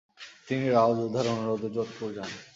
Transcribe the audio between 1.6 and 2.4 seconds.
যোধপুর যান।